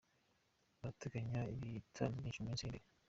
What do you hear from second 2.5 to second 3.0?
iri imbere.